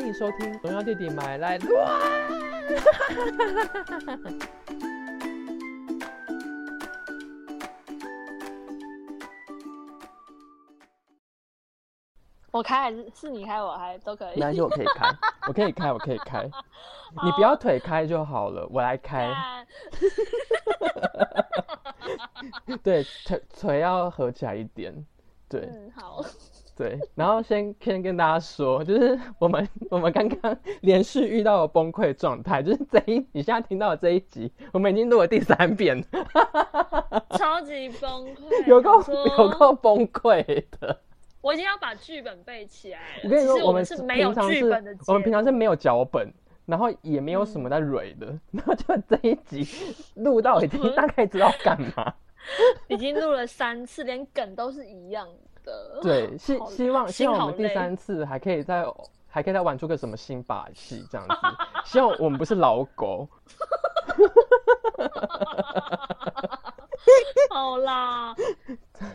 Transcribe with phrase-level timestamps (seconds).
[0.00, 1.86] 欢迎收听《荣耀弟弟买来乱》。
[12.50, 14.36] 我开还是是你开，我开都可以。
[14.36, 15.14] 没关系，我可以开，
[15.46, 16.50] 我可以开，我可以开。
[17.22, 19.28] 你不要腿开就好了，我来开。
[19.28, 19.66] 看
[22.82, 24.94] 对，腿腿要合起来一点。
[25.46, 26.24] 对嗯，好，
[26.80, 38.92] 对，然后先先跟大家说，就是我们我们刚刚连续遇到了崩溃状态，就是这一你现在听到的这一集，我们已经录了第三遍了， 超级崩溃，有够
[39.36, 40.42] 有够崩溃
[40.80, 40.98] 的。
[41.42, 43.20] 我已经要把剧本背起来了。
[43.24, 46.32] 我跟你说，我们是没有剧本的，我们平常是没有脚本，
[46.64, 52.14] 然后也没有什么在蕊的，然后就这一集录到已经大概知道干嘛。
[52.88, 55.49] 已经录了三次，连梗都是一样的。
[56.02, 58.84] 对，希希望希望我们第三次还可以再
[59.28, 61.34] 还可以再玩出个什么新把戏这样子。
[61.84, 63.28] 希望我们不是老狗。
[67.50, 68.34] 好啦，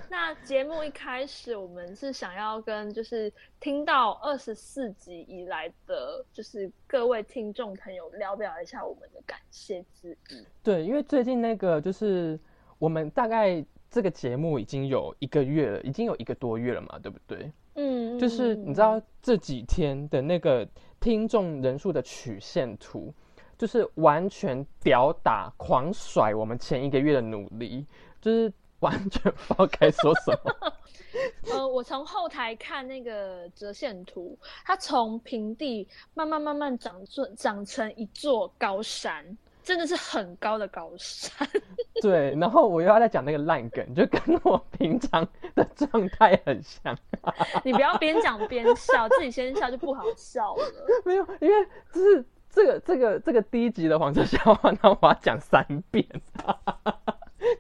[0.10, 10.46] 那节目一开始，我们是想要跟就是听到二十四集以来的，就是各位听众朋友聊表一下我们的感谢之意。
[10.64, 12.38] 对，因为最近那个就是
[12.80, 17.52] 我们大概这个节目已经有一个月了，已经有一个多月了嘛，对不对？
[17.76, 20.68] 嗯，就是你知道这几天的那个
[21.00, 23.14] 听众人数的曲线图，
[23.58, 27.86] 就是完全屌打狂甩我们前一个月的努力，
[28.22, 30.74] 就是完全不知道该说什么。
[31.50, 41.46] 呃，我从后台看那个折线图，它从平地慢慢慢慢长成长成一座高山，真的是很高的高山。
[42.02, 46.96] 对，然后我又要再讲那个烂梗，就跟我平常的状态很像。
[47.66, 50.64] 你不要边讲边笑，自己先笑就不好笑了。
[51.04, 56.06] 没有，因为就是这个这个这个第一集的黄色笑话，那我要讲三遍，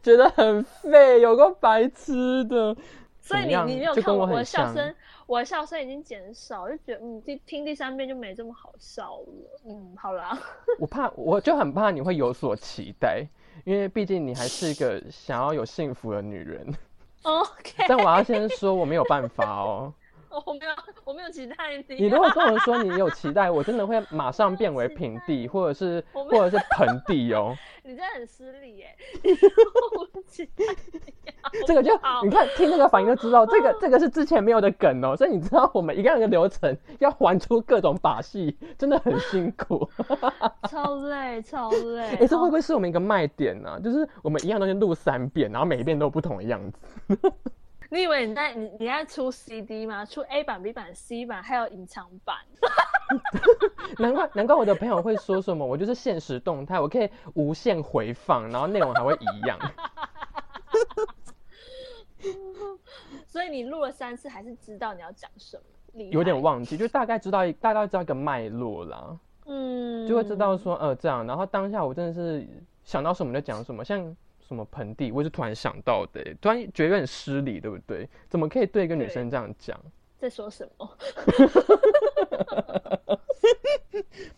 [0.03, 2.77] 觉得很废，有个白痴的。
[3.25, 9.61] 所以你你没有就跟我看我的笑声，我的笑声已经减少，就觉得嗯，听听第三遍就没这么好笑了。
[9.65, 10.37] 嗯，好啦，
[10.79, 13.25] 我怕，我就很怕你会有所期待，
[13.63, 16.71] 因为毕竟你还是一个想要有幸福的女人。
[17.23, 19.91] OK，但我要先说，我没有办法哦。
[20.29, 20.71] 我没有
[21.03, 21.55] 我没有期待
[21.87, 21.95] 你。
[21.95, 27.55] 你如果跟我说你有期待，我真的会马上变为平地，或者是或者是盆地哦。
[27.83, 28.95] 你真的很失礼耶。
[29.97, 30.65] 我期待
[31.53, 31.93] 你这个就
[32.23, 39.87] 你看听那个反应就知道，这个这个是之前没有的梗哦，所以你知道我们一个样的流程要玩出各种把戏，真的很辛苦。
[40.67, 42.15] 超 累超累。
[42.15, 46.79] 哎、这会不会是我们一个卖点呢、就是我们一样东西录三遍，然后每一遍都有不同的样子。
[47.89, 50.05] 你以为你在你你在出 CD 吗？
[50.05, 52.37] 出 A 版、B 版、C 版，还有隐藏版。
[53.99, 59.57] 难怪难怪我的朋友会说什么，我就是现实动态，我可以无限回放，然后内容还会一样。
[63.27, 66.03] 所以你录了三次，还是知道你要讲什么？
[66.11, 72.47] 有点，忘记，就大概知道一大概知道一个脉络啦，嗯，就会知道说呃这样，然后当下我真的是
[72.83, 74.15] 想到什么就讲什么，像
[74.47, 78.07] 什么盆地，我也是突然想到的，突然觉得有点失礼，对不对？
[78.29, 79.79] 怎么可以对一个女生这样讲？
[80.17, 80.97] 在说什么？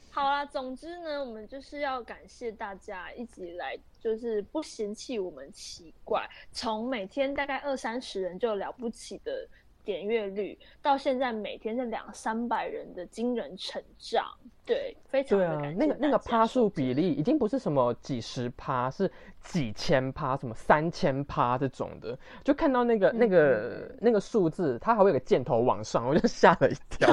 [0.10, 9.48] 好啦，总之呢，我们就是要感谢大家一直以来就是不嫌弃我们奇怪，从每天大概二三十人就了不起的
[9.88, 14.26] 点阅率，到现在每天是两三百人的惊人成长，
[14.66, 19.10] 对，非常对啊的那个那个趴数比例已经不是什么几十趴，是
[19.40, 22.20] 几千趴，什么三千趴这种的。
[22.44, 27.10] 就看到那个那个那个数字，它还会有个箭头往上，我就吓了一跳，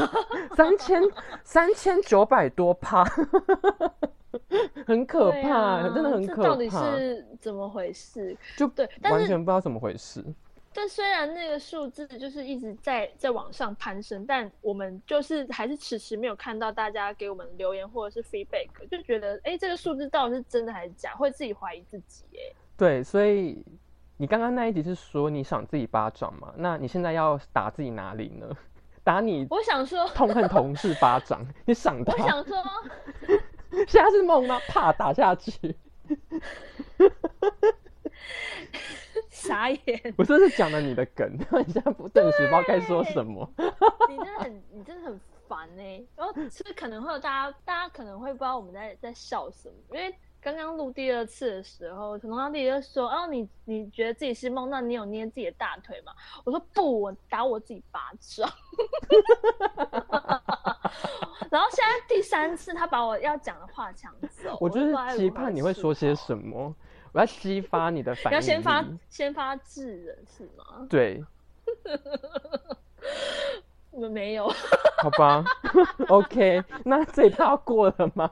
[0.57, 1.01] 三千
[1.45, 3.05] 三千九百多趴，
[4.85, 8.37] 很可怕，啊真的很可怕到底，是怎么回事？
[8.57, 10.25] 就对完全不知道怎么回事。
[10.75, 22.39] 但虽然那个数字就是一直在在往上攀升，但我们就是还是迟迟没有看到大家给我们留言或者是 feedback，就觉得哎、诶这个数字到底是真的还是假，会自己怀疑自己哎。
[22.77, 23.65] 对，所以
[24.17, 26.53] 你刚刚那一集是说你赏自己巴掌嘛？
[26.57, 28.51] 那你现在要打自己哪里呢？
[29.05, 32.19] 打你我想说，痛恨同事巴掌，你赏他我。
[32.29, 32.57] 想说，
[33.87, 34.59] 现在是梦吗？
[34.67, 35.77] 啪打下去。
[39.47, 41.31] 傻眼，我这是讲了你的梗，
[41.67, 43.49] 你现在不顿时不知道该说什么。
[44.09, 56.13] 你真的很，你真的很烦哎、然后是不是可能会有大家，大家可能会不知道我们在在笑什么，因为刚刚录第二次的时候，陈东刚弟弟就说：“哦，你你觉得自己是梦，那你有捏自己的大腿吗？”
[56.45, 58.51] 我说：“不，我打我自己巴掌。
[61.51, 66.15] ”然后现在第三次他把我要讲的话抢走，我就是期盼你会说些。
[66.15, 66.75] 什么，
[67.15, 70.85] 我要激发你的反应要先发力先发制人是吗？
[70.91, 71.25] 对，
[73.93, 74.49] 我们没有，
[75.01, 75.45] 好吧，
[76.09, 78.29] OK，那这一趴要过了吗？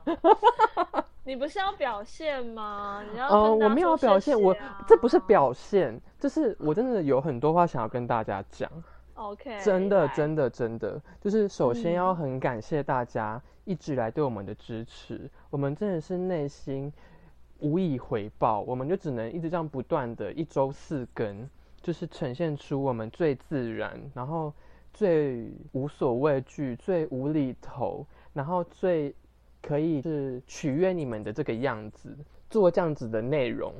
[1.23, 3.01] 你不是要表现吗？
[3.13, 4.53] 你要嗯，跟大家我没有表现，我
[4.85, 8.69] 这不是表现，就是我真的有很多话想要跟大家讲。
[9.13, 16.91] OK，真的，真的，真的，就是首先要嗯很感谢大家一直以来对我们的支持，我们真的是内心
[17.63, 21.49] 无以回报，我们就只能一直这样不断的一周四更，
[21.81, 24.53] 就是呈现出我们最自然，然后
[24.93, 29.15] 最无所畏惧、最无厘头，然后最
[29.61, 32.13] 可以是取悦你们的这个样子，
[32.49, 33.73] 做这样子的内容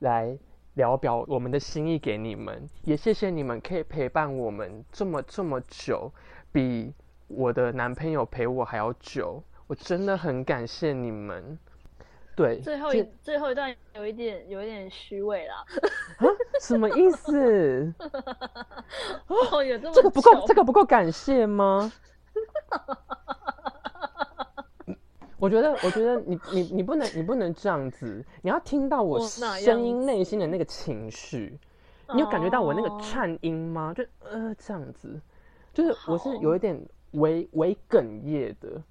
[0.00, 0.36] 来
[0.74, 6.10] 聊表我们的心意给你们，也谢谢你们可以陪伴我们这么这么久，
[6.50, 6.92] 比
[7.28, 11.56] 我的男朋友陪我还要久，我真的很感谢你们。
[12.36, 15.64] 对，最后一最后一段有一点有一点虚伪啦，
[16.60, 17.92] 什么意思？
[19.28, 21.92] 哦，有这么这个不够，这个不够感谢吗？
[25.38, 31.58] 我觉得，我觉得你你你不能你不能这样子，你要听到我声音内心的那个情绪，
[32.14, 33.00] 你有感觉到我那个哦。
[33.02, 33.94] 颤音吗？
[33.94, 35.20] 就呃这样子，
[35.72, 36.78] 就是我是有一点
[37.12, 38.82] 微微哽咽的，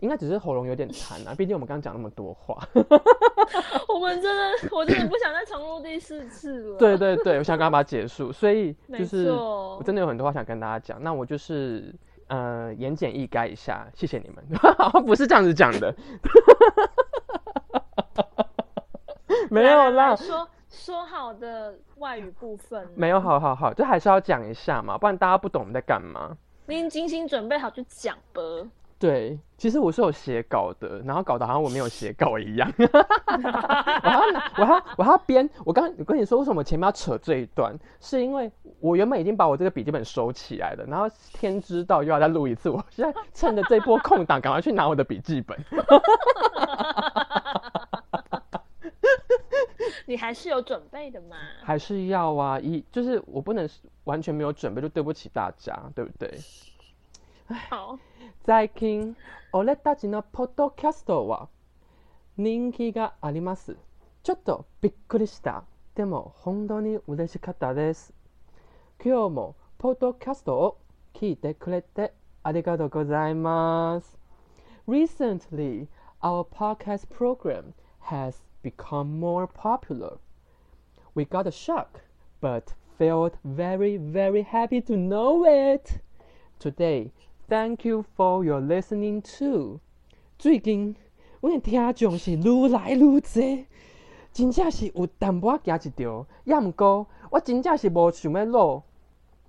[0.00, 2.56] 应该只是喉咙有点痰啊， 毕竟我们刚刚讲那么多话。
[3.88, 6.78] 我们真的，我真的不想再重录第四次了。
[6.78, 11.94] 对对对，我想赶快把它结束，所以就没是错我真的有很多话想跟大家讲，那我就是
[12.28, 14.44] 呃言简意赅一下，谢谢你们，
[14.76, 15.94] 好像不是这样子讲的，
[19.50, 26.36] 没有啦，说说好的外语部分呢，没有，好好好，就还是要讲一下嘛，不然大家不懂我们在干嘛。
[26.66, 28.42] 你已经精心准备好去讲吧。
[28.98, 32.68] 对，其实我是有写稿的，然后搞得好像我没有写稿一样。
[32.76, 35.48] 我还要拿，我还要，我还要编。
[35.64, 38.50] 我刚我跟你说，为什么前面要扯这一段，是因为
[38.80, 45.56] 我原本已经把我这个笔记本收起来了，然后天知道又要再录一次，我现在趁着这波空档，赶快去拿我的笔记本。
[50.06, 51.36] 你还是有准备的嘛？
[51.62, 53.68] 还是要啊，一就是我不能
[54.04, 56.28] 完全没有准备，就对不起大家，对不对？
[58.44, 59.16] 最近
[59.52, 61.48] 俺たちのポッドキャストは
[62.36, 63.76] 人気があります。
[64.22, 65.64] ちょっとびっくりした。
[65.94, 68.12] でも本当に嬉しかったです。
[69.02, 70.78] 今日もポッドキャストを
[71.14, 72.12] 聞いてくれて
[72.42, 74.18] ありがとうございます。
[74.86, 75.86] Recently,
[76.20, 77.72] our podcast program
[78.10, 80.18] has become more popular.
[81.14, 82.02] We got a shock,
[82.42, 86.00] but felt very, very happy to know it.
[86.58, 87.10] Today,
[87.48, 89.80] thank you for your listening too.
[90.38, 90.94] 最近，
[91.40, 93.64] 阮的听众是愈来愈多，
[94.32, 96.26] 真正是有淡薄仔行一条。
[96.44, 98.82] 也毋过，我真正是无想要录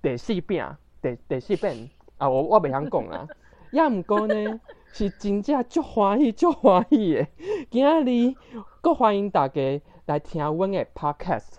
[0.02, 2.28] 第四遍、第第四遍啊！
[2.28, 3.28] 我我袂晓讲啦。
[3.70, 4.60] 也毋过呢，
[4.92, 7.26] 是真正足欢喜、足欢喜的。
[7.70, 8.34] 今仔日，
[8.80, 11.58] 阁欢迎大家来听阮的 podcast，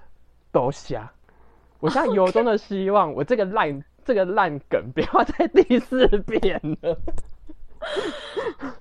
[0.52, 1.00] 多谢。
[1.80, 6.98] 我现在 由衷的希望，我这个烂这个烂梗不要再第四遍了。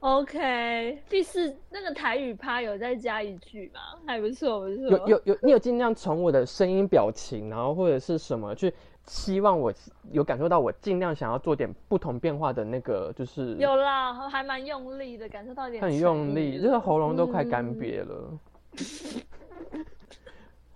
[0.01, 3.81] OK，第四那个台语趴有再加一句吗？
[4.07, 4.91] 还不错，不错。
[4.91, 8.73] 有有有，你有尽量从我的声音、表情，然后或者是什么去
[9.07, 9.73] 希望我
[10.13, 18.39] 有感受到我尽量想要做点不同变化的那个，就是有啦，还蛮用力的，感受到一点很用力，意了这个喉咙都快干嗯瘪了。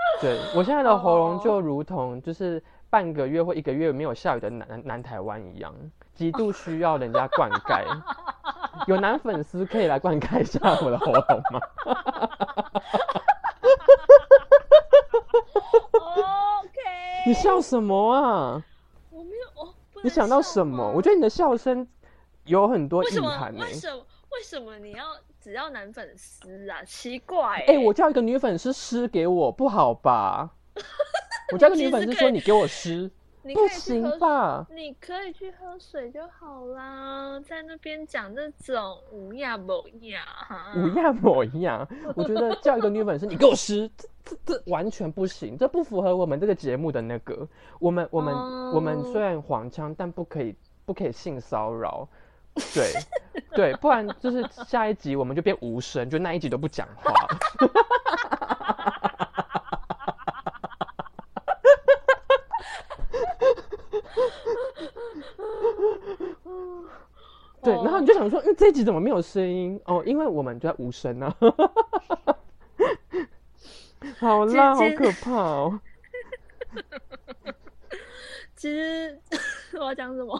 [0.20, 5.74] 对我现在的喉咙就如同就是半个月或一个月没有下雨的南南台湾一样，
[6.14, 7.84] 极度需要人家灌溉。
[8.86, 11.60] 有男粉丝可以来灌溉一下我的喉咙吗
[15.92, 16.80] ？OK，
[17.26, 18.62] 你笑什么啊？
[19.10, 19.74] 我没有哦。
[19.92, 20.90] 不你想到什么？
[20.94, 21.86] 我觉得你的笑声
[22.44, 23.96] 有很多为什么意涵呢、为什么
[24.32, 25.04] 为什么你要
[25.44, 26.82] 只要男粉丝啊？
[26.84, 30.50] 奇怪、哎、我叫一个女粉丝诗给我，不好吧？
[31.52, 33.10] 我叫个女粉丝说你给我诗，
[33.42, 34.66] 你不行吧？
[34.70, 41.86] 你可以去喝水就好啦，在那边讲这种无呀某呀哈，五样模一样。
[42.16, 47.46] 我觉得叫一个女粉丝你给我诗，这这这完全不行，这不符合我们这个节目的那个。
[47.78, 48.34] 我们我们、
[48.72, 52.08] 我们哦虽然黄腔，但不可以不可以性骚扰。
[52.72, 52.92] 对
[53.54, 57.12] 对，不然就是下一集我们就变无声，就那一集都不讲话。
[67.62, 69.80] 对，然后你就想说，嗯这一集怎么没有声音？
[69.86, 71.34] 哦，因为我们就在无声啊。
[74.20, 75.80] 好啦，好可怕哦。
[78.54, 79.18] 其实
[79.72, 80.38] 我要讲什么？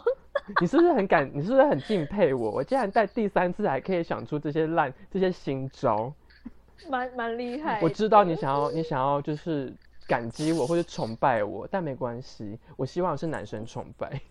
[0.61, 1.29] 你是不是很感？
[1.33, 2.51] 你是不是很敬佩我？
[2.51, 6.13] 我竟然在第三次还可以想出这些烂、这些新招，
[6.89, 7.79] 蛮蛮厉害。
[7.81, 9.73] 我知道你想要，你想要就是
[10.07, 12.59] 感激我或者崇拜我，但没关系。
[12.75, 14.21] 我希望是男生崇拜。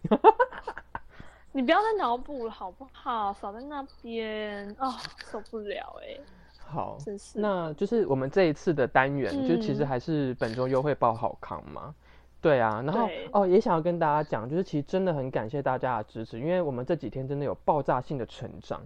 [1.51, 3.33] 你不要再脑补了好不好？
[3.33, 4.95] 少在那边哦，
[5.31, 6.19] 受不了哎。
[6.67, 6.99] 好，
[7.35, 11.95] 那就是我们这一次的单元，就其实还是本周优惠报好康嘛。
[12.45, 18.83] 对啊，然后哦，也想要跟大家讲，就是其实真的很感谢大家的支持，因为我们这几天真的有爆炸性的成长。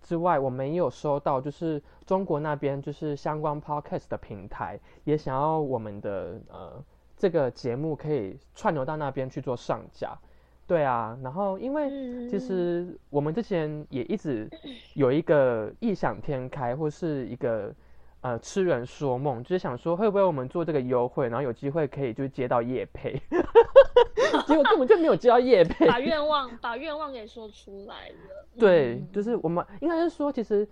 [0.00, 6.82] 之外，我们也有收到，就是中国那边就是相关 podcast 的平台，也想要我们的呃
[7.18, 10.18] 这个节目可以串流到那边去做上架。
[10.66, 11.90] 对啊，然后因为
[12.30, 14.48] 其实我们之前也一直
[14.94, 17.74] 有一个异想天开，或是一个
[18.22, 23.20] 呃痴人说梦，就是想说会不会我们做这个优惠，然后有机会可以就接到叶配，
[24.46, 28.14] 结果根本就没有接到叶配，把愿望把愿望给说出来了。
[28.58, 30.66] 对，就是我们应该是说，其实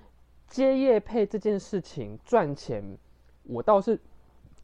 [0.47, 2.83] 接叶配这件事情赚钱，
[3.45, 3.99] 我倒是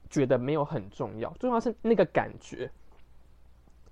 [0.08, 2.70] 觉得没有很重要，重要是那个感觉。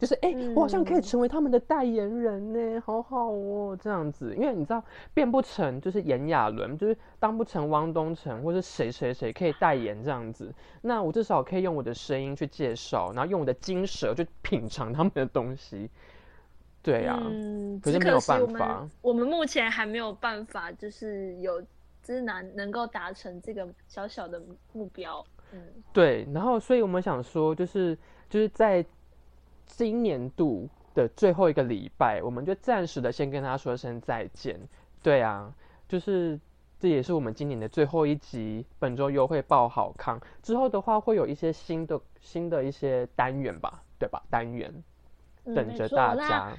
[0.04, 4.34] 就是哎，我好像可以成为他们的代言人呢，好好哦，这样子。
[4.36, 4.84] 因为你知道，
[5.14, 10.52] 变不成就是炎亚纶，就是当不成汪东城，或者谁谁谁可以代言这样子。
[10.82, 15.88] 那我至少可以用我的声音去介绍，然后用我的金舌去品尝他们的东西。
[16.82, 21.62] 对呀，嗯可是没有办法，我们目前还没有办法，就是有
[22.02, 24.38] 就是难能够达成这个小小的
[24.74, 25.24] 目标。
[25.52, 25.62] 嗯，
[25.94, 26.28] 对。
[26.34, 27.96] 然后，所以我们想说，就是
[28.28, 28.84] 就是在。
[29.66, 34.58] 今年度的最后一个礼拜，我们就暂时的先跟他说声再见。
[35.02, 35.52] 对啊，
[35.88, 36.38] 就是
[36.78, 38.64] 这也是我们今年的最后一集。
[38.78, 44.22] 本周优惠报好康，之后的话会有一些新的新的一些单元吧，对吧？
[44.30, 44.72] 单元
[45.44, 46.56] 等着大家。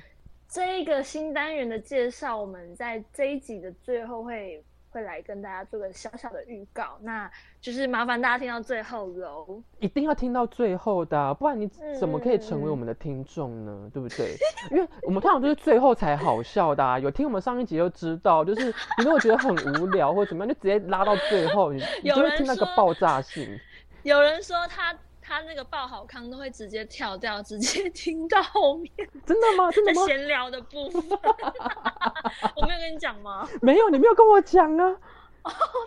[0.47, 4.63] 这一个新单元的介绍，我们在这一集的最后会。
[4.95, 13.91] 会来跟大家做个小小的预告，那就是麻烦大家听到最后喽，一定要听到最后的，不然你怎么可以成为我们的听众呢？
[13.93, 14.37] 对不对？
[14.71, 23.59] 因为我们通常都是最后才好笑的，有听我们上一集就知道，就是你如果觉得很无聊或者怎么样，就直接拉到最后，你你就会听那个爆炸性。
[24.03, 24.97] 有人说他。
[25.27, 28.91] 他那个报好康都会直接跳掉， 直接听到后面。
[29.25, 29.71] 真的吗？
[29.73, 30.05] 真的吗？
[30.05, 31.01] 闲聊的部分，
[32.55, 33.47] 我没有跟你讲吗？
[33.61, 34.95] 没有，你没有跟我讲啊。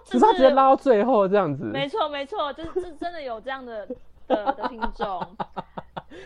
[0.05, 1.65] 只是他直接拉到最后这样子。
[1.65, 3.87] 没错，没错，就是是真的有这样的
[4.27, 5.37] 的的听众，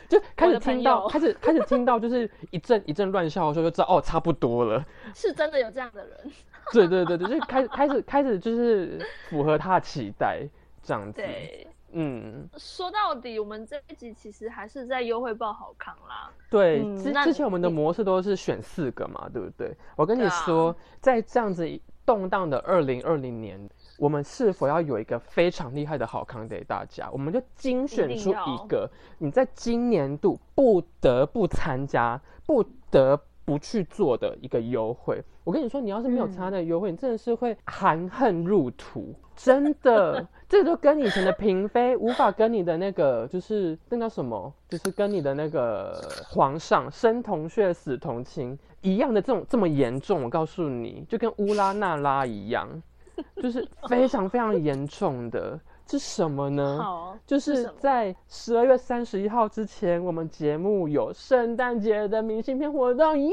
[0.09, 4.85] 就开始听到，开始开始听到，就是一阵一阵乱笑的时候，就知道哦，差不多了。
[5.14, 6.33] 是真的有这样的人。
[6.73, 8.99] 对对对对，就开始开始开始就是
[9.31, 10.47] 符合他的期待
[10.83, 11.21] 这样子。
[11.21, 11.66] 对。
[11.92, 16.30] 嗯，说到底，我们这一集其实还是在优惠报好康啦。
[16.50, 19.76] 对，之之前我们的模式都是选四个嘛，对不对？
[19.96, 21.68] 我跟你说，在这样子
[22.04, 23.68] 动荡的二零二零年，
[23.99, 27.08] 我们是否要有一个非常厉害的好康给大家？
[27.11, 35.22] 我们就精选出一个，你在今年度不得不参加、不得不去做的一个优惠。
[35.44, 40.26] 我跟你说，你要是没有参加那个优惠，你真的是会含恨入土，真的。
[40.49, 50.22] 这就跟以前的嫔妃无法跟你的那个，就是那叫什么，就是跟你的那个皇上生同血死同亲一样的这种这么严重。
[50.22, 52.68] 我告诉你，就跟乌拉那拉一样，
[53.42, 55.58] 就是非常非常严重的。
[55.88, 56.78] 是什么呢？
[56.82, 63.32] 好，就是在十二月三十一号之前，我们节目有圣诞节的明信片活动，耶！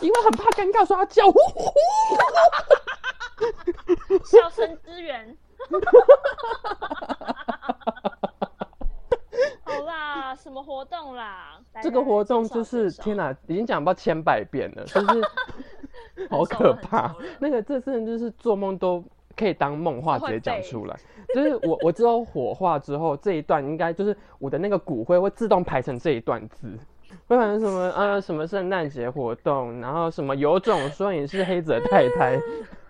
[0.00, 1.24] 因为很怕尴尬，说要叫。
[4.24, 5.36] 笑声支援，
[9.64, 11.60] 好啦，什么活动啦？
[11.82, 15.06] 这个活动就是天哪，已经讲到千百遍了， 就是
[16.28, 17.14] 好可怕。
[17.38, 19.02] 那个这次就是做梦都
[19.36, 20.96] 可以当梦话直接讲出来，
[21.34, 26.78] 就是我我知道火化之后这一段应该就是我的那个骨灰会自动排成这一段字，
[27.26, 32.38] 会反正什么呃什么圣诞节活动，然后什么有种说你是黑泽太太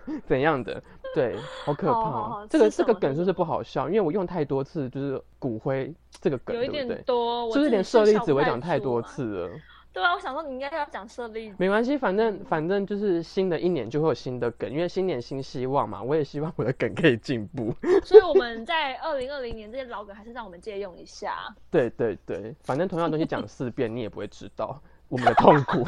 [0.26, 0.82] 怎样的。
[1.12, 2.46] 对，好可怕。
[2.48, 7.02] 这个这个梗就是不好笑，因为我用太多次，就是骨灰这个梗，对不对？
[7.02, 9.50] 多，就是连舍利子我讲太多次了。
[9.92, 11.56] 对啊，我想说你应该要讲舍利子。
[11.58, 16.00] 没关系，反正反正就是新的一年就会有新的梗，因为新年新希望嘛。
[16.00, 17.74] 我也希望我的梗可以进步。
[18.06, 21.52] 所以我们在二零二零年这些老梗还是让我们借用一下。
[21.72, 25.84] 对对对，反正同样东西讲四遍你也不会知道我们的痛苦。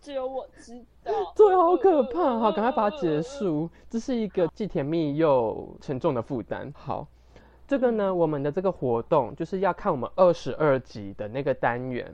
[0.00, 0.14] 知
[1.04, 2.38] 道， 对，好可怕。
[2.38, 3.68] 好，赶快把它结束。
[3.88, 6.72] 这是一个既甜蜜又沉重的负担。
[6.76, 7.06] 好，
[7.66, 12.12] 这个呢，我们的这个活动就是要看我们二十二集的那个单元。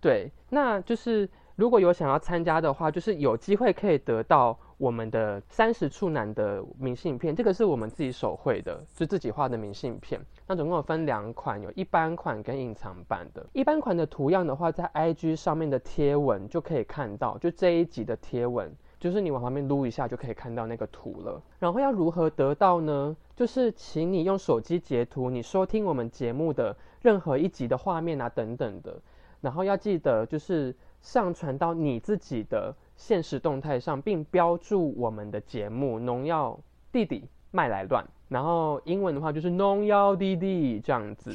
[0.00, 4.58] 对，那就是如果有想要参加的话，就是有机会可以得到。
[4.76, 10.20] 我们的三十处男的明信片，这个是我们自己手绘的，是自己画的明信片。
[10.48, 13.46] 那总共有分两款，有一般款跟隐藏版的。
[13.52, 21.40] 一般款的图样的话，在 IG 上面的贴文就可以看到，就这一集的贴文，就是你往旁边撸一下就可以看到那个图了。
[21.60, 23.16] 然后要如何得到呢？
[23.36, 29.00] 就是请你用手机截图你收听我们节目的任何一集的画面啊等等的，
[29.40, 32.74] 然后要记得就是上传到你自己的。
[32.96, 36.56] 现实动态上，并标注我们的节目“农药
[36.92, 41.32] 弟弟卖来乱”，然后英文的话就是“农药弟弟”这样子。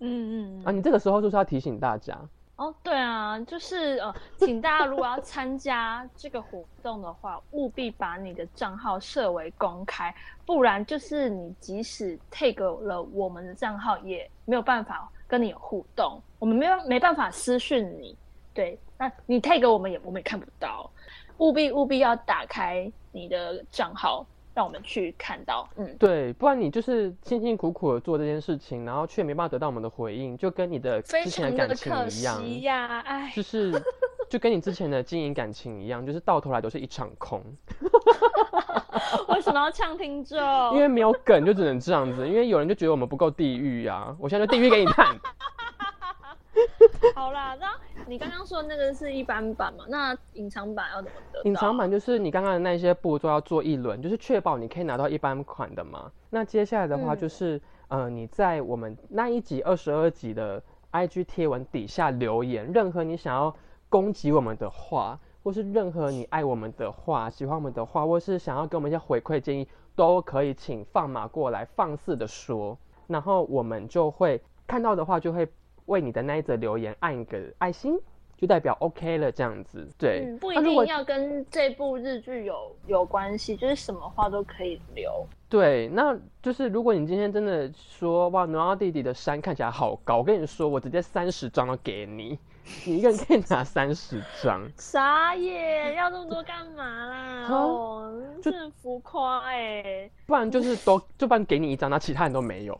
[0.00, 2.18] 嗯嗯啊，你这个时候就是要提醒大家
[2.56, 2.74] 哦。
[2.82, 10.12] 对啊，就是呃，请大家如果要参加这个活动的话，务必把你的账号设为公开，
[10.44, 18.16] 不然就是你即使 take 了我们的账号，也没有办法跟你有互动，我们没有没办法私讯你。
[18.52, 20.90] 对，那你 take 我们也我们也看不到，
[21.38, 25.68] 务必务必要打开你的账号，让我们去看到。
[25.76, 33.72] 嗯，对，不然你就是辛辛苦苦的做这件事情，然后却没办法得到我们的回应，就跟你的之前的感情一样呀，哎，就是
[34.28, 37.42] 就跟你之前的经营感情一样，就是到头来都是一场空。
[39.28, 40.38] 为什么要呛听众？
[40.74, 42.26] 因为没有梗，就只能这样子。
[42.26, 45.16] 因为有人就觉得我们不够地狱呀，我现在就地狱给你看。
[47.14, 47.72] 好啦，那
[48.08, 49.84] 你刚刚说那个是一般版嘛？
[49.88, 51.42] 那隐藏版要怎么得？
[51.44, 56.10] 隐藏版就是你刚刚的那些步骤要做一轮，就是确保你可以拿到一般款的嘛。
[56.30, 63.54] 那接下来的话就是，呃，你在我们那一集二十二集的 IG 贴文底下留言，任何你想要
[63.90, 75.46] 攻击我们的话，或是任何你爱我们的话、喜欢我们的话，或是想要给我们一些回馈建议，都可以请放马过来放肆的说，然后我们就会看到的话就会。
[75.88, 77.98] 为你的那一则留言按一个爱心，
[78.36, 79.86] 就代表 OK 了，这样子。
[79.98, 85.26] 对，不一定要跟这部日剧有有关系，就是什么话都可以留。
[85.48, 92.38] 对，那就是如果你今天真的说哇，诺奥弟弟的山看起来好高，我跟你说，我直接三十张都给你，
[92.84, 94.70] 你一个人可以拿三十张。
[94.76, 97.48] 傻耶，要那么多干嘛啦？
[97.50, 100.10] 哦，就很浮夸哎。
[100.26, 102.78] 不然就是都，就不然给你一张，那其他人都没有。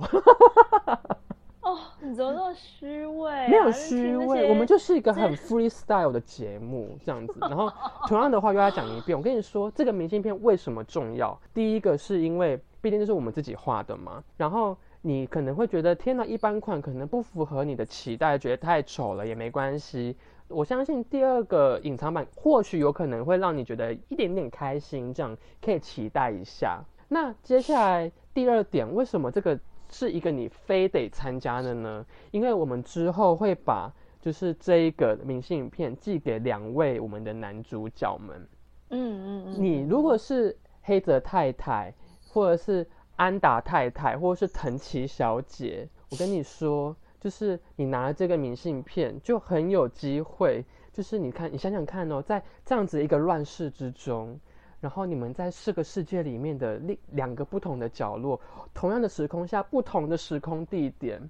[1.69, 3.49] 哦，你怎么那么虚伪？
[3.49, 7.35] 没有虚伪，我们就是一个很 freestyle 的节目，这样子。
[7.43, 7.71] 然后
[8.07, 11.39] 同样的话又要讲一遍，我跟你说，这个明信片为什么重要？
[11.53, 14.25] 第一个是因为毕竟这是我们自己画的嘛。
[14.39, 20.17] 然后你可能会觉得，天哪，一般款可能不符合你的期待，觉得太丑了，也没关系。
[20.49, 26.83] 我相信第二个隐藏版或许有可能会让你觉得一点点开心，这样可以期待一下。
[27.09, 29.61] 那接下来第二点，为什么这个？
[29.91, 32.05] 是一个你非得参加的呢？
[32.31, 38.49] 因为我们之后会把就是这一个明信片寄给两位我们的男主角们。
[38.91, 39.63] 嗯嗯嗯。
[39.63, 41.95] 你如果是黑泽太太，
[42.29, 50.65] 或者是安达太太，或者是藤崎小姐，我跟你说，就是你拿了这个明信片，就很有机会。
[50.93, 54.39] 就是你看，你想想看哦，在这样子一个乱世之中。
[54.81, 58.41] 然后你们在四个世界里面的另两个不同的角落，
[58.73, 61.21] 同样的时空下，不同的时空地点，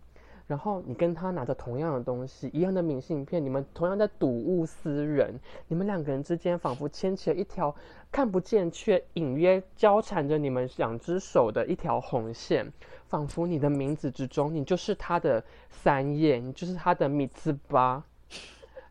[0.47, 7.75] 然后你跟他拿着同样的东西，一样的明信片，你们同样在睹物思人，你们两个人之间仿佛牵起了一条
[8.13, 12.71] 看不见却隐约交缠着你们两只手的一条红线，
[13.07, 18.05] 仿佛你的名字之中，你就是他的三叶，你就是他的米兹巴。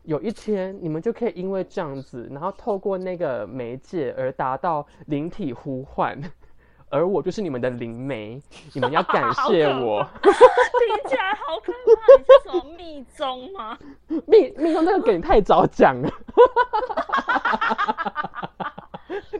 [0.08, 6.18] 有一天，你们就可以因为这样子，然后透过那个媒介而达到灵体呼唤，
[6.88, 8.40] 而我就是你们的灵媒，
[8.72, 10.02] 你们要感谢我。
[10.22, 13.78] 听起来好可怕，你是什么密宗吗？
[14.26, 16.10] 密密宗那个梗太早讲了。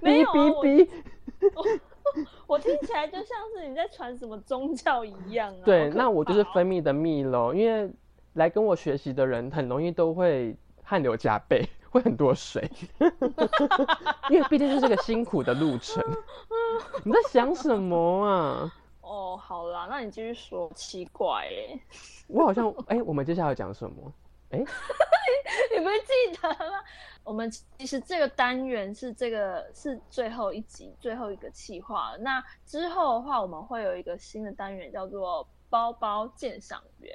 [0.02, 0.34] 没有啊，
[1.56, 1.64] 我
[2.46, 5.64] 我听起来就像是你在传什么宗教一样啊。
[5.64, 7.90] 对，那我就是分泌的蜜喽，因为。
[8.38, 12.70] 来跟我学习的人很容易都会汗流浃背， 会很多水，
[14.30, 16.02] 因为毕竟这是个辛苦的路程。
[17.04, 18.72] 你在想什么啊？
[19.00, 20.70] 哦，好啦，那你继续说。
[20.74, 21.80] 奇怪哎，
[22.28, 24.12] 我好像哎，我们接下来要讲什么？
[24.50, 24.58] 哎，
[25.74, 26.84] 你不记得吗？
[27.24, 32.14] 我们其实这个单元是这个是最后一集最后一个企划。
[32.20, 37.12] 那之后的话，我们会有一个新的单元，叫做包包鉴赏员。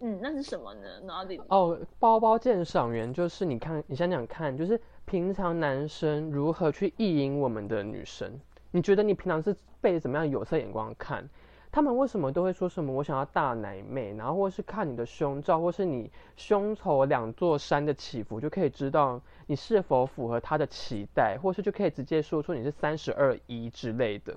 [0.00, 1.00] 嗯，那是什么呢？
[1.04, 1.40] 哪里？
[1.48, 8.38] 哦，包包鉴赏员就是你看，你想想看，就是平常男生如何去意淫我们的女生？
[8.70, 11.28] 你觉得你平常是被怎么样有色眼光看？
[11.70, 24.36] 他们为什么都会说什么我想要大奶妹，然后或是看你的胸罩，或是你胸口两座山的起伏，就可以知道你是否符合他的期待，或是就可以直接说出你是三十二一之类的。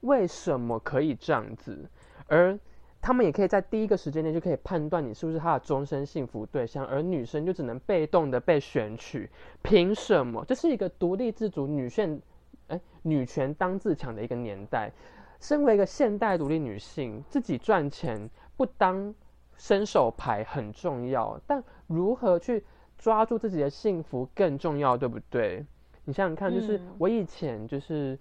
[0.00, 1.90] 为什么可以这样子？
[2.26, 2.58] 而
[3.02, 9.28] 他们也可以在第一个时间内就可以判断你是不是他的终身幸福对象，而女生就只能被动的被选取。
[9.60, 10.44] 凭什么？
[10.44, 12.22] 这是一个独立自主女权，
[12.68, 14.92] 哎，女权当自强的一个年代。
[15.40, 19.12] 身为一个现代独立女性，自己赚钱不当
[19.56, 22.64] 伸手牌很重要，但如何去
[22.96, 25.66] 抓住自己的幸福更重要，对不对？
[26.04, 28.16] 你想想看，就是我以前就是，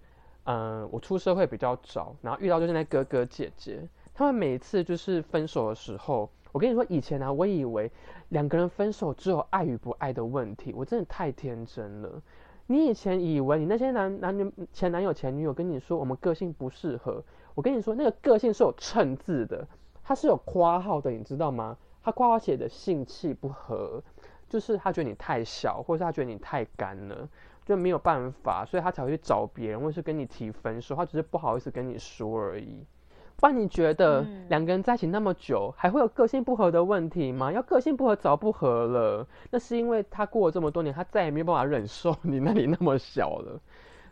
[0.46, 3.88] 嗯，我出社会比较早，然后遇到就是那哥哥姐姐。
[4.22, 7.92] 他们每次就是分手的时候，我跟你说，以前呢，我以为
[8.30, 12.22] 两个人分手只有爱与不爱的问题，我真的太天真了。
[12.68, 17.24] 你以前以为你那些男男女前男友前女友跟你说我们个性不适合，
[17.56, 19.68] 我跟你说那个个性是有称字的，
[20.04, 21.76] 他是有括号的，你知道吗？
[22.04, 24.04] 他括号写的性气不合，
[24.48, 27.28] 就是他觉得你太小，或者是他觉得你太干了，
[27.66, 32.86] 就没有办法，所以他才会去找别人，或是跟你提分手，他只是不好意思跟你说而已。
[33.42, 37.52] 不然你觉得两个人在一起那么久，还会有个性不合的问题吗？
[37.52, 43.60] 要个性不合早不合了，那是因为他过了这么多年，他再也没有办法忍受你那里那么小了，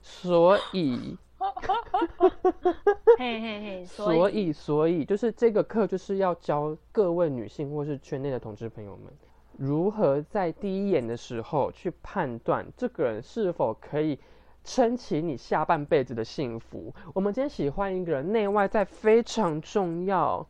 [0.01, 1.15] 所以，
[3.19, 9.13] 嘿嘿 嘿，所以所以就是这个课就是要教各位女性或是圈内的同志朋友们，
[9.57, 14.17] 如何在第一眼的时候去判断这个人是否可以。
[14.63, 16.93] 撑起你下半辈子的幸福。
[17.13, 20.45] 我们今天喜欢一个人，内外在非常重要，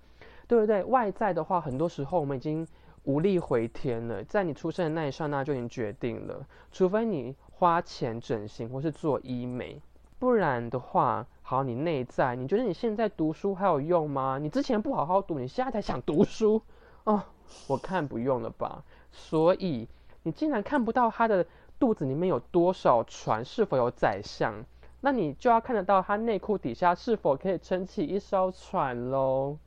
[0.48, 0.84] 对不对？
[0.84, 2.68] 外在的话，很多时候我们已经
[3.04, 6.46] 无力回天了，在你出生的那一刹那就已经决定了。
[6.72, 9.82] 除非你花钱整形或是做医美，
[10.18, 14.38] 不然的话，好，你内在，你觉得你现在读书还有用吗？
[14.42, 16.62] 你之前不好好读，你现在才想读书
[17.06, 17.24] 哦？
[17.68, 18.84] 我看不用了吧。
[19.12, 19.88] 所以
[20.24, 21.46] 你竟然看不到他的。
[21.80, 23.44] 肚子里面有多少船？
[23.46, 24.54] 是否有宰相？
[25.02, 29.58] 那你就要看得到他内裤底下是否可以撑起一艘船喽，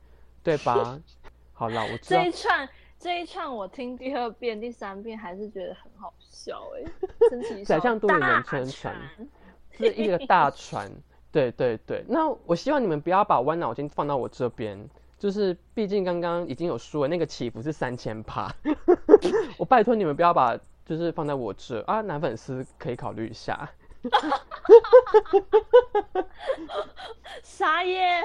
[0.43, 0.99] 对吧？
[1.53, 6.91] 好了，我这一串这一串我听第二遍、第三遍还是觉得很好笑哎，
[7.31, 8.95] 撑起宰相肚里能撑船，
[9.71, 10.91] 是一个大船。
[11.31, 18.53] 对对对，那我希望你们不要把弯脑筋放到我这边，就是毕竟刚刚已经有说了，那个起伏是三千趴，
[19.57, 20.55] 我拜托你们不要把。
[20.85, 23.69] 就是放在我这啊，男粉丝可以考虑一下。
[27.41, 28.23] 啥耶？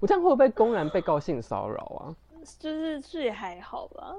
[0.00, 2.14] 我这样会不会公然被告性骚扰啊？
[2.58, 4.14] 就是这也还好吧。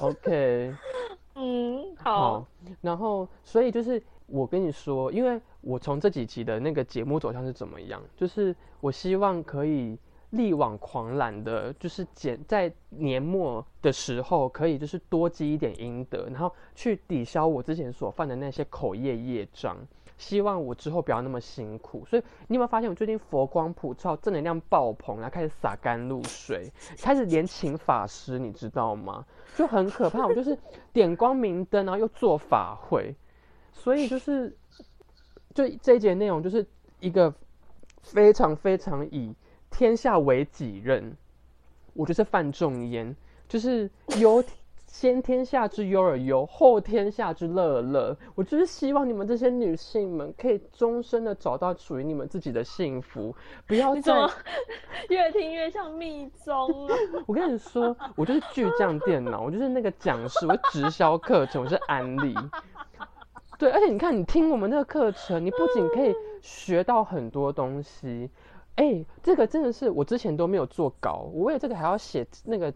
[0.00, 0.74] OK。
[1.36, 2.44] 嗯，好。
[2.80, 9.98] 然后，所以就是我跟你说，因为我从这几集的那个节目走向是怎么样，就是我希望可以。
[10.36, 19.76] 力挽狂澜的，就是减在年末的时候，可以就是多积一点阴德，然后去抵消我之前所犯的那些口业业障。
[20.18, 22.02] 希望我之后不要那么辛苦。
[22.06, 26.72] 所以你有没有发现，我最近佛光普照，正能量爆棚，然后开始洒甘露水，
[27.02, 29.26] 开始连请法师，你知道吗？
[29.54, 30.26] 就很可怕。
[30.26, 30.56] 我就是
[30.90, 33.14] 点光明灯，然后又做法会，
[33.72, 34.56] 所以就是
[35.52, 36.66] 就这一节内容就是
[37.00, 37.34] 一个
[38.00, 39.34] 非常非常以。
[39.70, 41.16] 天下为己任，
[41.94, 43.14] 我就是范仲淹，
[43.48, 44.42] 就是忧
[44.86, 48.16] 先天下之忧而忧，后天下之乐而乐。
[48.34, 53.34] 我就是希望你们这些女性们可以终身的找到属于你们自己的幸福，
[53.66, 54.14] 不要再
[55.10, 56.94] 越听越像密宗啊！
[57.26, 62.34] 我跟你说，我就是巨匠电脑，我就是那个讲师，我直销课程，我是安利。
[63.58, 68.30] 对，而且你看，你听我们那个课程，你不仅可以学到很多东西。
[68.76, 72.72] 哎，这个真的是我之前都没有做稿，我为了这个还要写那个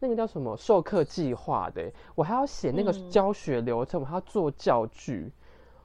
[0.00, 5.30] 那个叫什么授课计划的，我还要写那个教学流程，我还要做教具。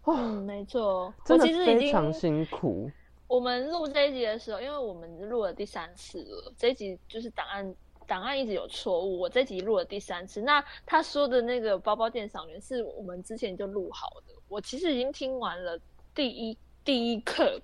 [0.05, 2.89] 嗯，没错，真的非常辛苦。
[3.27, 7.75] 我们录这一集的时候，因为我们录了第三次了，这一集就是档案
[8.07, 10.41] 档案一直有错误，我这集录了第三次。
[10.41, 15.79] 那他说的那个包包店赏员是我们之前就录好的，我其实已经听完了
[16.15, 17.61] 第一第一课。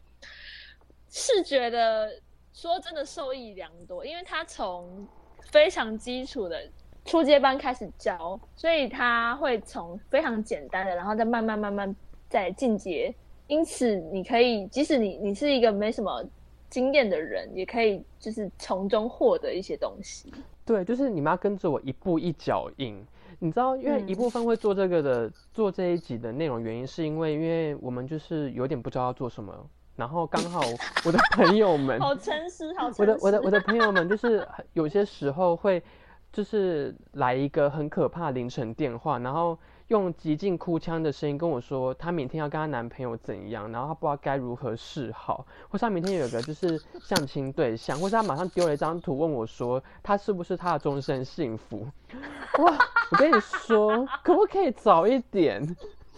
[1.10, 2.10] 是觉得
[2.54, 5.08] 说真的受益良多，因为他从
[5.52, 6.70] 非常基础的
[7.06, 11.96] 初阶班开始教，所以他会从非常简单的，然后再慢慢慢慢
[12.28, 13.14] 再进阶。
[13.48, 16.22] 因此，你可以即使你你是一个没什么
[16.70, 20.34] 经验的人，也可以就是从中获得一些东西。
[20.66, 23.02] 对，就是你们要跟着我一步一脚印。
[23.40, 29.54] 你知道，因为一部分会做这个的，做这一集的内容原因，是因为因为我们就是有点不知道要做什么，
[29.98, 30.62] 然后刚好
[31.04, 33.02] 我的朋友们， 好诚实，好诚实。
[33.02, 35.84] 我的我的我的朋友们就是 有些时候会
[36.32, 39.58] 就是来一个很可怕凌晨电话，然后。
[39.88, 51.88] 用极尽哭腔的声音跟我说，她明天要跟她男朋友怎样，然后她不知道该如何是好，或是她明天有个就是相亲对象，或是她马上丢了一张图问我说，她是不是她的终身幸福？
[52.60, 52.78] 哇，
[53.12, 55.66] 我跟你说，可不可以早一点？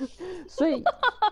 [0.47, 0.83] 所以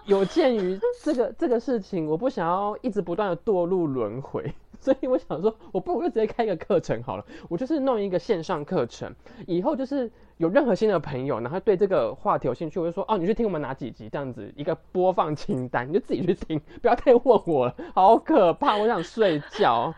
[0.05, 4.53] 有鉴于这个 这个事情，我不想要一直不断的堕入轮回。
[4.79, 7.25] 所以我想说，我不如就直接开一个课程好了。
[7.49, 9.11] 我就是弄一个线上课程，
[9.47, 19.93] 以后就是有任何新的朋友，然后对这个话题有兴趣，我就说哦，你去听我们哪几集这样子一个播放清单，你就自己去听，不要太问我了，好可怕，我想睡觉。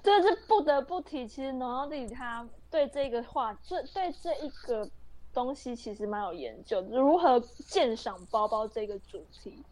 [0.00, 4.88] 这是不得不提，其实农奥弟他对这个话，这对这一个
[5.36, 9.62] 东西其实蛮有研究，如何鉴赏包包这个主题，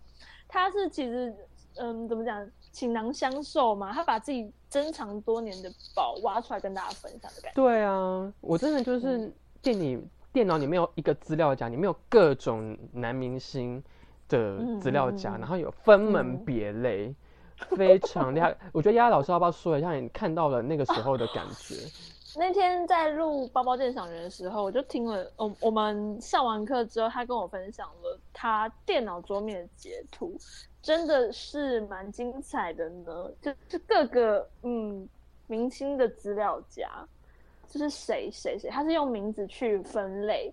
[0.46, 1.34] 他是其实
[1.76, 2.46] 嗯，怎么讲？
[2.70, 7.54] 倾囊相授嘛，他把自己珍藏多年的宝挖出来跟大家分享的感觉。
[7.54, 13.80] 对啊，我真的就是电你电脑里面有一个资料夹，里面有各种男明星
[14.28, 17.14] 的资料夹，然后有分门别类，
[17.76, 18.56] 非常厉害。
[18.72, 21.76] 我觉得丫丫老师要不要说一下你看到了那个时候的感觉？
[22.36, 30.36] 那天在录包包鉴赏人的时候，我就听了，我我们上完课之后，他跟我分享了他电脑桌面的截图。
[30.82, 35.08] 真的是蛮精彩的呢，就是各个嗯
[35.46, 36.86] 明星的资料夹，
[37.66, 40.52] 就是谁谁谁，他是用名字去分类，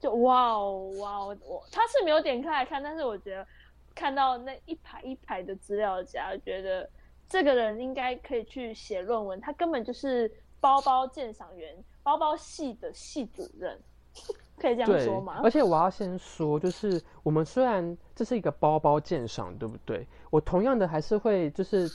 [0.00, 3.46] 就哇哦哇哦，我他是没有点开来看，但是我觉得
[3.94, 6.90] 看到那一排一排的资料夹，觉得
[7.28, 10.28] 这个人应该可以去写论文，他根本就是
[10.60, 13.80] 包包鉴赏员，包包系的系主任。
[14.58, 15.40] 可以这样说吗？
[15.44, 20.04] 而且我要先说，就是我们虽然这是一个包包鉴赏，对不对？
[20.30, 21.88] 我同样的还是会，就是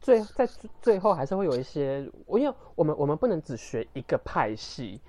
[0.00, 0.44] 最在
[0.82, 5.00] 最后还是会有一些，我因为我们我们不能只学一个派系，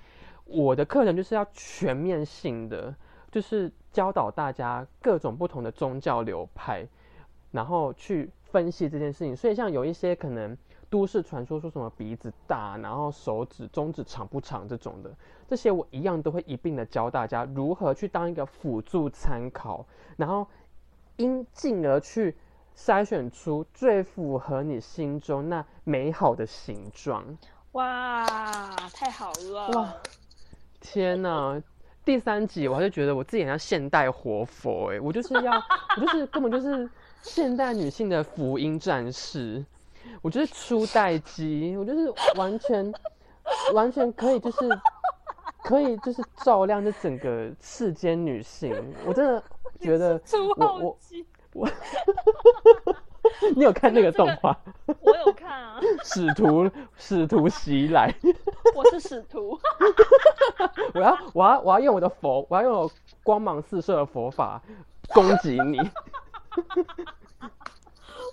[0.44, 2.94] 我的课程就是要全面性的，
[3.32, 6.86] 就是教导大家各种不同的宗教流派，
[7.50, 9.34] 然后去分析这件事情。
[9.34, 10.56] 所以像有一些可能。
[10.90, 15.10] 都市传说说什么鼻子大，然后手指、中指长不长这种的，
[15.48, 20.46] 这些我一样都会一并的教大家如何去当一个辅助参考，然后
[21.16, 22.36] 因进而去
[22.76, 27.24] 筛选出最符合你心中那美好的形状。
[27.72, 28.26] 哇，
[28.92, 29.68] 太好了！
[29.68, 29.94] 哇，
[30.80, 31.62] 天哪！
[32.04, 35.52] 第三集我还是觉得我自己很像现代活佛哎，我就是要，
[35.96, 36.90] 我就是根本就是
[37.22, 39.64] 现代女性的福音战士。
[40.22, 42.92] 我就是初代机，我就是完全
[43.74, 44.58] 完全可以，就是
[45.62, 48.94] 可以就是照亮这整个世间女性。
[49.06, 49.42] 我真的
[49.80, 50.20] 觉得
[50.58, 50.98] 我我
[51.52, 51.68] 我，
[53.56, 54.56] 你有看那个动画？
[55.00, 55.80] 我有看啊。
[56.04, 58.14] 使徒使徒袭来，
[58.74, 59.58] 我是使徒。
[60.94, 62.90] 我要我要我要用我的佛，我要用我
[63.22, 64.62] 光芒四射的佛法
[65.08, 65.78] 攻击你。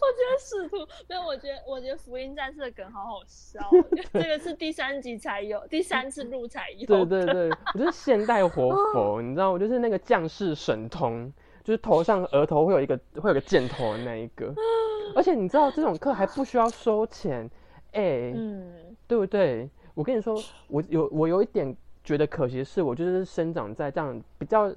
[0.01, 3.59] 我觉得使徒，没有，我觉得我觉得福音战士的梗好好笑，
[4.13, 6.85] 这个是第三集才有，第三次录才有。
[6.85, 11.31] 对对对，我就是现代活佛，你知道，我就是那个将士神通，
[11.63, 14.53] 就是头上额头会有一个会有个箭头的那一个，
[15.15, 17.49] 而且你知道这种课还不需要收钱，
[17.93, 19.69] 哎，嗯，对不对？
[19.93, 20.35] 我跟你说，
[20.67, 24.71] 我有我有一点觉得可惜的是，我就是生长在这样比较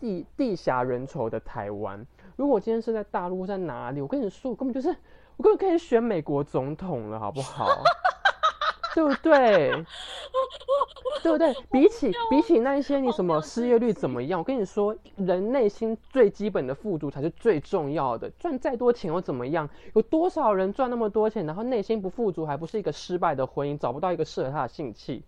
[0.00, 2.04] 地地狭人稠的台湾。
[2.36, 4.00] 如果今天是在大陆，在哪里？
[4.00, 4.88] 我跟你说，我根本就是，
[5.36, 7.66] 我根本可以选美国总统了，好不好？
[8.94, 9.72] 对不对？
[11.22, 11.52] 对不对？
[11.72, 14.38] 比起比起那一些，你什么失业率怎么样？
[14.38, 18.30] 我跟你说，人内心最基本的富足才是最重要的。
[18.38, 19.68] 赚再多钱又怎么样？
[19.94, 25.24] 有多少人赚那么多钱，然后内心不富足，还不是一个失败的婚姻，找不到一个适合他的性器？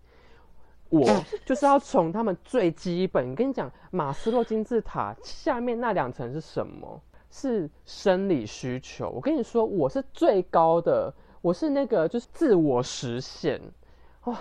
[0.89, 1.05] 我
[1.45, 7.01] 就是要从他们最基本，跟你讲，马斯洛金字塔下面那两层是什么？
[7.29, 9.09] 是生理需求。
[9.09, 13.61] 我跟你说，我是最高的，我是那个就是自我实现。
[14.23, 14.37] 哇，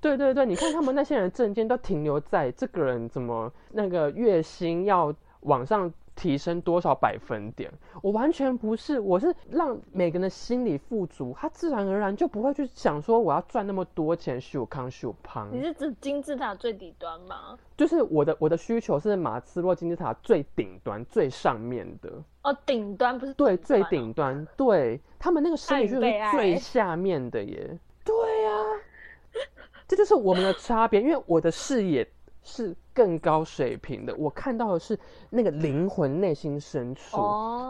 [0.00, 5.92] 对对对，你看他们那些人证件都停留在这个人怎么那个月薪要往上。
[6.14, 7.72] 提升多少百分点？
[8.02, 15.48] 我完全不是，我是让每个人的心理富足，他自然而然就不会去想说我要赚那么多钱，秀康秀胖。
[15.52, 17.58] 你是指金字塔最底端吗？
[17.76, 22.10] 就是我的我的需求是马斯洛金字塔最顶端最上面的。
[22.42, 23.34] 哦，顶端不是？
[23.34, 24.46] 对，最顶端。
[24.56, 27.78] 对他们那个生理需求是最下面的耶。
[28.04, 28.50] 对呀。
[29.86, 32.08] 这就是我们的差别，因为我的视野
[32.44, 34.96] 是更高水平的，我看到的是
[35.30, 37.16] 那个灵魂内心深处，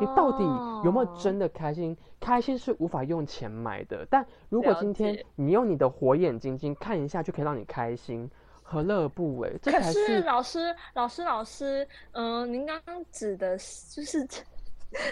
[0.00, 0.42] 你到底
[0.84, 1.96] 有没有真的开心？
[2.20, 8.30] 开心是无法用钱买的，但如果今天你用你的火眼金睛看一下，就可以让你开心。
[8.66, 9.54] 何乐而不为？
[9.62, 14.26] 可是老师，老师，老师，嗯，您刚刚指的就是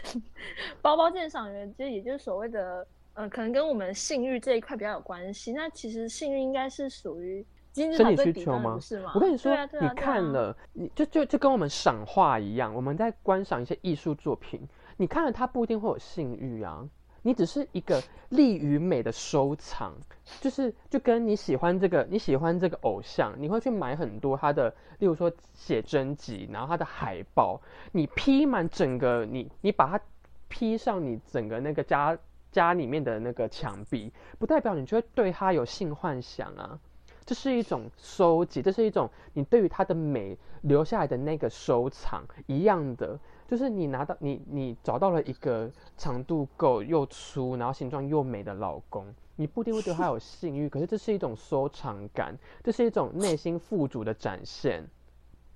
[0.80, 5.52] 包包鉴赏员，其实也就是所谓的，呃，可能跟我们性欲这一块比较有关系。
[5.52, 7.44] 那其实性欲应该是属于
[7.74, 8.78] 生理需求吗？
[8.80, 9.12] 是吗？
[9.14, 14.60] 我跟你说，你看了，你就就就跟我们赏画一样，我们在观赏一些艺术作品，
[14.96, 16.86] 你看了它不一定会有性欲啊。
[17.24, 19.94] 你只是一个利于美的收藏，
[20.40, 27.60] 就是就跟你喜欢这个你喜欢这个偶像，你会去买很多他的，例如说写真集，然后他的海报，
[27.92, 30.04] 你披满整个你你把它
[30.48, 32.18] 披上你整个那个家
[32.50, 36.76] 家里面的那个墙壁，不代表你就会对他有性幻想啊，
[37.24, 43.18] 这是一种收集，这是一种你对于他的美留下来的那个收藏一样的。
[43.48, 49.06] 就是你拿到你你找到了一个长度够又粗，然后形状又美的老公，
[49.36, 54.88] 你不一定会觉得他有性欲，可是这是一种收藏感，这是一种内心富足的展现。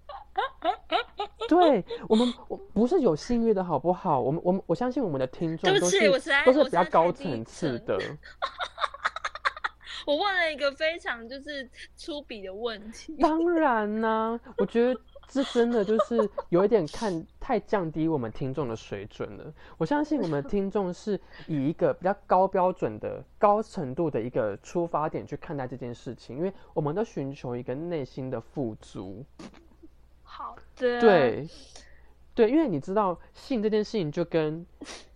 [1.48, 4.20] 对我们，我不是有性欲的好不好？
[4.20, 6.10] 我们我们我相信我们的听众都是
[6.44, 7.98] 都是比较高层次的。
[10.06, 13.14] 我问了一个非常就是粗鄙的问题。
[13.20, 14.98] 当然呢，我觉得。
[15.28, 16.16] 这真的就是
[16.50, 19.52] 有一点看太降低我们听众的水准了。
[19.76, 29.24] 我相信我们 听众是以一个比较高标准的、高程度的一个出发点去看待这件事情，因为我们都寻求一个内心的富足。
[30.22, 31.00] 好的。
[31.00, 31.48] 对，
[32.32, 34.64] 对，因为你知道性这件事情就跟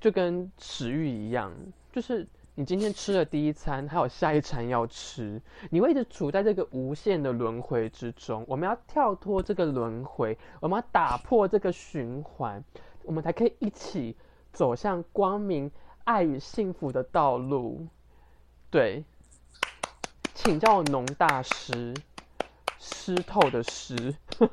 [0.00, 1.54] 就跟食欲一样，
[1.92, 2.26] 就是。
[2.56, 8.44] 你今天吃了第一餐，还有下一餐要吃，你会一直处在这个无限的轮回之中。
[8.46, 12.62] 我们要跳脱这个轮回，我们要打破这个循环，
[13.04, 14.14] 我们才可以一起
[14.52, 15.70] 走向光明、
[16.04, 17.86] 爱与幸福的道路。
[18.68, 19.02] 对，
[20.34, 21.94] 请叫我农大师，
[22.78, 24.14] 湿透的湿。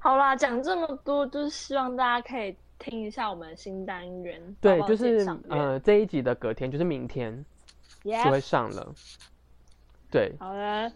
[0.00, 2.56] 好啦，讲这么多，就是希望大家可以。
[2.78, 7.44] 听一下我们的新单元，对，就是呃这一集的隔天，就是明天
[8.02, 8.94] 就会上了。
[10.10, 10.92] 对，好的，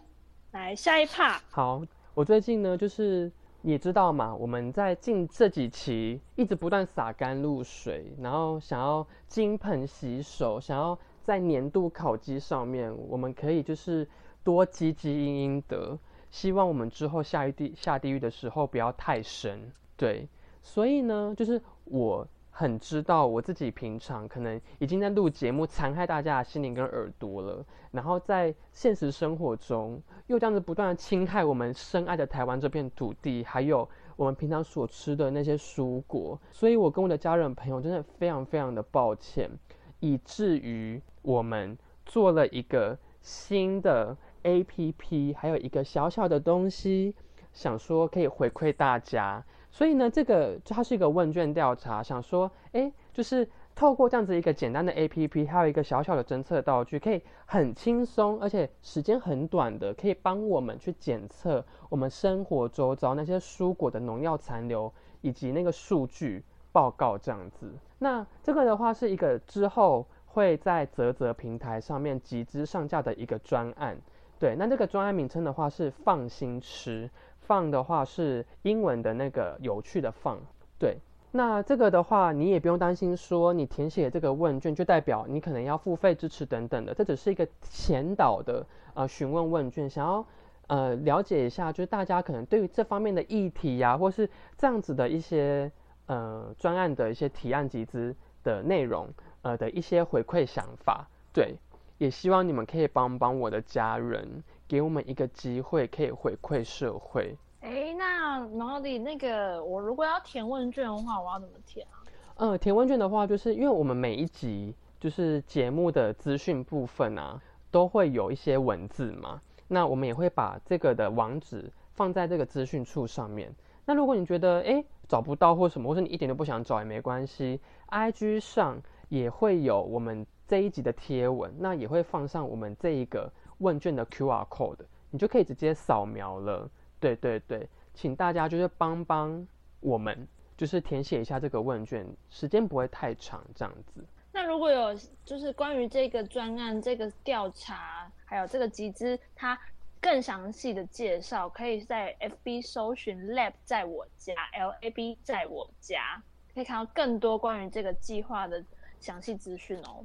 [0.51, 1.39] 来下一趴。
[1.49, 14.07] 好，我最近呢，就是你知道嘛，我们在近这几期一直不断洒甘露水，然后想要金盆洗手，想要在年度考绩上面，我们可以就是
[14.43, 15.97] 多积积阴阴德，
[16.31, 19.71] 希望我们之后下地下地狱的时候不要太深。
[19.95, 20.27] 对，
[20.63, 21.61] 所以呢，就是。
[21.85, 27.63] 我很知道我自己平常可能已经在录节目，残害大家的心灵跟耳朵了。
[27.91, 36.39] 然后在现实生活中，又这样子不断的侵害我们深爱的台湾这片土地，还有我们平常所吃的那些蔬果。
[36.53, 39.51] 所以我跟我的家人朋友真的非常非常的抱歉，
[39.99, 47.13] 以至于我们做了一个新的 A P P，还有一个小小的东西，
[47.51, 49.43] 想说可以回馈大家。
[49.73, 67.73] 所以呢，这个它是一个问卷调查，想说，哎，就是透过这样子一个简单的 A P P，还有一个小小的侦测道具，可以很轻松，而且时间很短的，可以帮我们去检测我们生活周遭那些蔬果的农药残留以及那个数据报告这样子。
[67.97, 73.97] 那这个的话是一个之后会在泽泽平台上面集资上架的一个专案。
[74.37, 77.09] 对，那这个专案名称的话是放心吃。
[77.45, 80.39] 放的话是英文的那个有趣的放，
[80.79, 80.97] 对。
[81.31, 90.25] 那这个的话，你也不用担心说你填写这个问卷就代表你可能要付费支持等等的，这只是一个前导的呃询问问卷，想要
[90.67, 95.71] 呃了解一下，就是大家可能对于这方面的议题呀，或是这样子的一些
[96.05, 99.09] 呃专案的一些提案集资的内容
[99.41, 101.55] 呃的一些回馈想法，对。
[101.99, 104.43] 也希望你们可以帮帮我的家人。
[104.73, 107.37] 给我们一个机会，可以回馈社会。
[107.61, 112.01] 哎，那毛里那个，我如果要填问卷的话，我要怎么填啊？
[112.37, 119.39] 呃，填问卷的话，就是因为我们每一集就是节目的资讯部分啊，都会有一些文字嘛。
[119.67, 123.53] 那我们也会把这个的网址放在这个资讯处上面。
[123.85, 127.59] 那如果你觉得哎找不到或什么，或者你一点都不想找也没关系
[127.91, 133.31] ，IG 上也会有我们这一集的贴文，那也会放上我们这一个。
[133.59, 136.69] 问卷的 Q R code，你就可以直接扫描了。
[136.99, 139.47] 对对对，请大家就是帮帮
[139.79, 140.27] 我们，
[140.57, 144.03] 就是填写一下这个问卷，时间不会太长，这样子。
[144.31, 149.55] 那如果有就是关于这个专案、这个调查，还还有这个集资它
[150.01, 156.19] 更详细的介绍，可以在 FB 搜寻 Lab 在我家 L A B 在我家，
[156.51, 158.65] 可以看到更多关于这个计划的
[158.99, 160.03] 详细资讯哦。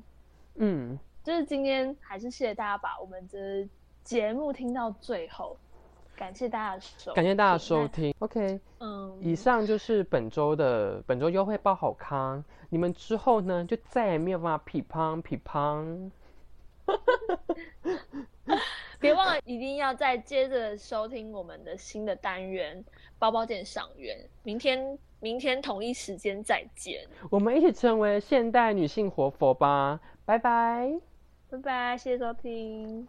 [0.56, 0.98] 嗯，
[1.28, 3.68] 就是今天还是谢谢大家把我们的
[4.02, 5.54] 节目听到最后，
[6.16, 8.14] 感谢大家的收，感谢大家收听。
[8.20, 12.42] OK，嗯，以上就是本周的本周优惠包好康。
[12.70, 16.10] 你们之后呢，就再也没有办法匹胖匹胖。
[18.98, 22.82] 别忘了一定要再接着收听我们的新的单元
[23.18, 24.18] 包包店赏园。
[24.42, 30.00] 明天明天同一时间再见，我们一起成为现代女性活佛吧！
[30.24, 30.90] 拜拜，
[31.50, 33.08] 拜拜，谢谢收听。